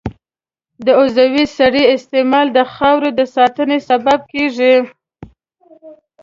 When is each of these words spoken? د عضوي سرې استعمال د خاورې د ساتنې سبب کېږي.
د 0.85 0.87
عضوي 0.99 1.45
سرې 1.57 1.83
استعمال 1.95 2.47
د 2.57 2.59
خاورې 2.73 3.09
د 3.19 3.21
ساتنې 3.35 3.77
سبب 3.89 4.19
کېږي. 4.31 4.75